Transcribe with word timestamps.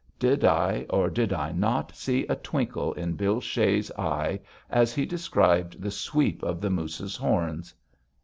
Did 0.17 0.43
I 0.43 0.87
or 0.89 1.11
did 1.11 1.31
I 1.31 1.51
not 1.51 1.95
see 1.95 2.25
a 2.25 2.35
twinkle 2.35 2.91
in 2.93 3.13
Bill 3.13 3.39
Shea's 3.39 3.91
eye 3.99 4.39
as 4.67 4.95
he 4.95 5.05
described 5.05 5.79
the 5.79 5.91
sweep 5.91 6.41
of 6.41 6.59
the 6.59 6.71
moose's 6.71 7.15
horns? 7.15 7.75